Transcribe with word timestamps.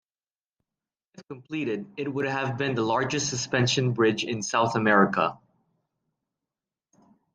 If 1.13 1.27
completed, 1.27 1.85
it 1.95 2.11
would 2.11 2.25
have 2.25 2.57
been 2.57 2.73
the 2.73 2.81
largest 2.81 3.29
suspension 3.29 3.91
bridge 3.93 4.23
in 4.23 4.41
South 4.41 4.75
America. 4.75 5.37